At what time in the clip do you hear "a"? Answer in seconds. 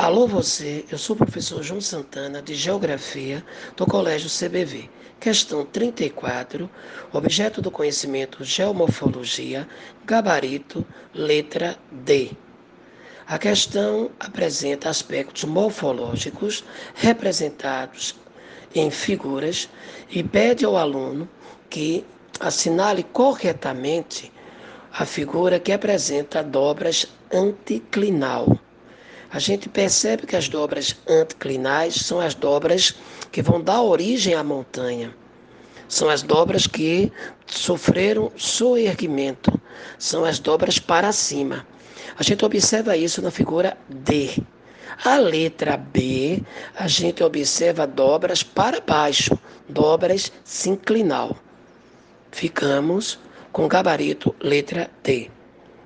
13.26-13.40, 24.92-25.04, 29.30-29.38, 42.18-42.22, 45.04-45.16, 46.74-46.88